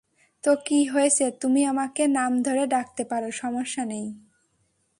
তো 0.43 0.51
কী 0.65 0.79
হয়েছে, 0.85 1.25
তুমি 1.31 1.61
আমাকে 1.65 2.03
নাম 2.07 2.31
ধরে 2.43 2.63
ডাকতে 2.67 3.03
পারো, 3.03 3.29
সমস্যা 3.31 3.83
নেই। 3.85 4.07